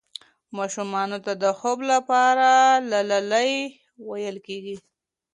ماشومانو 0.57 1.17
ته 1.25 1.33
د 1.43 1.45
خوب 1.59 1.79
لپاره 1.91 2.47
لالايي 3.09 3.61
ویل 4.09 4.37
کېږي. 4.47 4.75